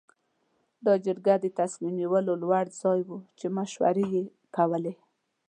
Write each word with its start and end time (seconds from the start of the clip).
دا 0.85 0.93
جرګه 1.05 1.35
د 1.39 1.45
تصمیم 1.59 1.93
نیولو 2.01 2.33
لوړ 2.43 2.65
ځای 2.81 2.99
و 3.07 3.09
چې 3.39 3.45
مشورې 3.57 4.05
یې 4.13 4.23
کولې. 4.55 4.93